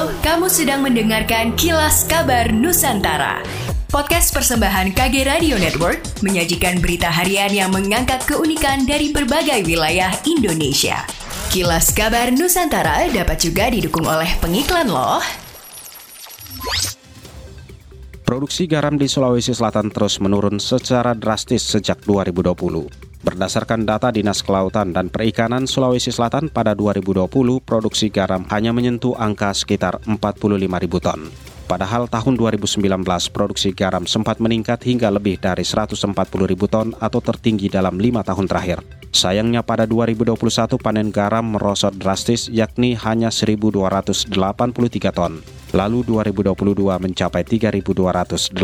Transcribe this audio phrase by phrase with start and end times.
[0.00, 3.44] Halo, kamu sedang mendengarkan Kilas Kabar Nusantara.
[3.92, 11.04] Podcast persembahan KG Radio Network menyajikan berita harian yang mengangkat keunikan dari berbagai wilayah Indonesia.
[11.52, 15.20] Kilas Kabar Nusantara dapat juga didukung oleh pengiklan loh.
[18.24, 23.09] Produksi garam di Sulawesi Selatan terus menurun secara drastis sejak 2020.
[23.20, 27.28] Berdasarkan data Dinas Kelautan dan Perikanan Sulawesi Selatan pada 2020,
[27.60, 31.28] produksi garam hanya menyentuh angka sekitar 45 ribu ton.
[31.68, 32.80] Padahal tahun 2019
[33.30, 36.16] produksi garam sempat meningkat hingga lebih dari 140
[36.48, 38.82] ribu ton atau tertinggi dalam lima tahun terakhir.
[39.12, 44.32] Sayangnya pada 2021 panen garam merosot drastis yakni hanya 1.283
[45.12, 45.44] ton.
[45.76, 46.56] Lalu 2022
[46.98, 48.56] mencapai 3.282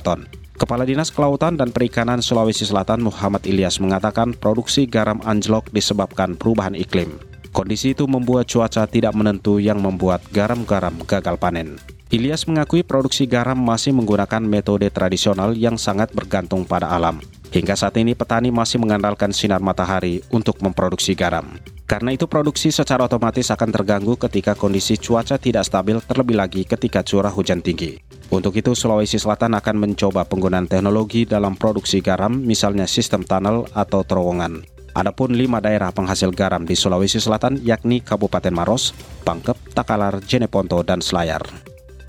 [0.00, 0.43] ton.
[0.54, 6.78] Kepala Dinas Kelautan dan Perikanan Sulawesi Selatan Muhammad Ilyas mengatakan produksi garam anjlok disebabkan perubahan
[6.78, 7.18] iklim.
[7.50, 11.74] Kondisi itu membuat cuaca tidak menentu yang membuat garam-garam gagal panen.
[12.14, 17.18] Ilyas mengakui produksi garam masih menggunakan metode tradisional yang sangat bergantung pada alam.
[17.50, 21.58] Hingga saat ini petani masih mengandalkan sinar matahari untuk memproduksi garam.
[21.94, 27.06] Karena itu produksi secara otomatis akan terganggu ketika kondisi cuaca tidak stabil terlebih lagi ketika
[27.06, 28.02] curah hujan tinggi.
[28.34, 34.02] Untuk itu, Sulawesi Selatan akan mencoba penggunaan teknologi dalam produksi garam, misalnya sistem tunnel atau
[34.02, 34.66] terowongan.
[34.98, 38.90] Adapun lima daerah penghasil garam di Sulawesi Selatan yakni Kabupaten Maros,
[39.22, 41.46] Pangkep, Takalar, Jeneponto, dan Selayar.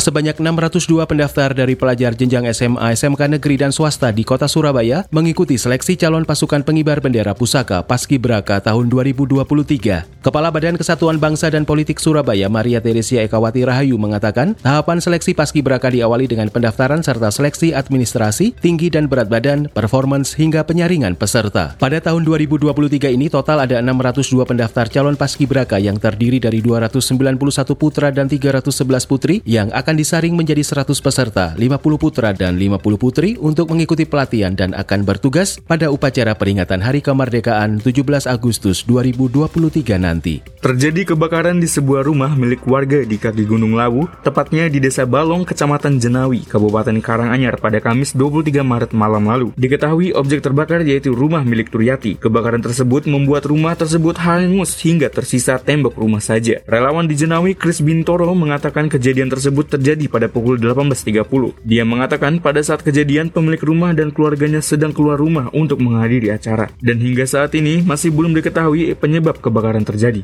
[0.06, 5.58] Sebanyak 602 pendaftar dari pelajar jenjang SMA, SMK negeri dan swasta di kota Surabaya mengikuti
[5.58, 10.15] seleksi calon pasukan pengibar bendera pusaka Paskibraka tahun 2023.
[10.26, 15.94] Kepala Badan Kesatuan Bangsa dan Politik Surabaya Maria Teresia Ekawati Rahayu mengatakan, tahapan seleksi Paskibraka
[15.94, 21.78] diawali dengan pendaftaran serta seleksi administrasi, tinggi dan berat badan, performance hingga penyaringan peserta.
[21.78, 27.38] Pada tahun 2023 ini total ada 602 pendaftar calon Paskibraka yang terdiri dari 291
[27.78, 28.66] putra dan 311
[29.06, 34.58] putri yang akan disaring menjadi 100 peserta, 50 putra dan 50 putri untuk mengikuti pelatihan
[34.58, 40.15] dan akan bertugas pada upacara peringatan Hari Kemerdekaan 17 Agustus 2023 nanti.
[40.62, 45.48] Terjadi kebakaran di sebuah rumah milik warga di kaki Gunung Lawu, tepatnya di Desa Balong,
[45.48, 49.50] Kecamatan Jenawi, Kabupaten Karanganyar pada Kamis 23 Maret malam lalu.
[49.58, 52.22] Diketahui objek terbakar yaitu rumah milik Turyati.
[52.22, 56.62] Kebakaran tersebut membuat rumah tersebut hangus hingga tersisa tembok rumah saja.
[56.70, 61.62] Relawan di Jenawi, Chris Bintoro, mengatakan kejadian tersebut terjadi terjadi pada pukul 18.30.
[61.64, 66.68] Dia mengatakan pada saat kejadian pemilik rumah dan keluarganya sedang keluar rumah untuk menghadiri acara.
[66.84, 70.22] Dan hingga saat ini masih belum diketahui penyebab kebakaran terjadi.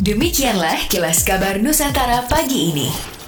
[0.00, 3.19] Demikianlah kilas kabar Nusantara pagi ini.